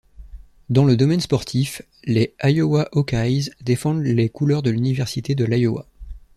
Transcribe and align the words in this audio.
Dans 0.71 0.83
le 0.83 0.97
domaine 0.97 1.19
sportif, 1.21 1.83
les 2.05 2.33
Iowa 2.43 2.89
Hawkeyes 2.91 3.51
défendent 3.61 4.01
les 4.01 4.29
couleurs 4.29 4.63
de 4.63 4.71
l'université 4.71 5.35
de 5.35 5.45
l'Iowa. 5.45 5.85